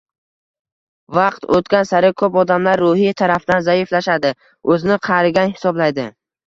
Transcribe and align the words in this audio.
Vaqt 1.17 1.45
o‘tgan 1.59 1.85
sari 1.91 2.11
ko‘p 2.23 2.39
odamlar 2.45 2.83
ruhiy 2.87 3.15
tarafdan 3.23 3.69
zaiflashadi, 3.71 4.37
o‘zini 4.75 5.03
qarigan 5.11 5.55
hisoblaydi. 5.57 6.11